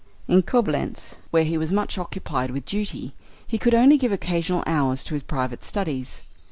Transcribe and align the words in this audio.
In 0.27 0.41
Coblentz, 0.41 1.17
where 1.29 1.43
he 1.43 1.59
was 1.59 1.71
much 1.71 1.99
occupied 1.99 2.49
with 2.49 2.65
duty, 2.65 3.13
he 3.45 3.59
could 3.59 3.75
only 3.75 3.99
give 3.99 4.11
occasional 4.11 4.63
hours 4.65 5.03
to 5.03 5.13
his 5.13 5.21
private 5.21 5.63
studies. 5.63 6.23